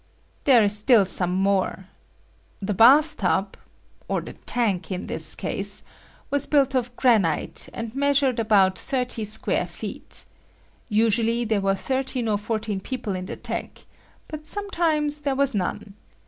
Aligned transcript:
There 0.45 0.63
is 0.63 0.75
still 0.75 1.05
some 1.05 1.31
more. 1.35 1.85
The 2.59 2.73
bath 2.73 3.17
tub,—or 3.17 4.21
the 4.21 4.33
tank 4.33 4.89
in 4.89 5.05
this 5.05 5.35
case,—was 5.35 6.47
built 6.47 6.73
of 6.73 6.95
granite, 6.95 7.69
and 7.71 7.93
measured 7.93 8.39
about 8.39 8.79
thirty 8.79 9.23
square 9.23 9.67
feet. 9.67 10.25
Usually 10.89 11.45
there 11.45 11.61
were 11.61 11.75
thirteen 11.75 12.27
or 12.27 12.39
fourteen 12.39 12.79
people 12.81 13.15
in 13.15 13.27
the 13.27 13.35
tank, 13.37 13.85
but 14.27 14.47
sometimes 14.47 15.19
there 15.19 15.35
was 15.35 15.53
none. 15.53 15.93